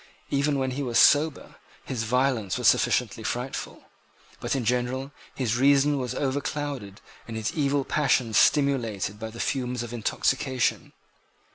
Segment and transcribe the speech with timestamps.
[0.31, 3.83] Even when he was sober, his violence was sufficiently frightful.
[4.39, 9.83] But in general his reason was overclouded and his evil passions stimulated by the fumes
[9.83, 10.93] of intoxication.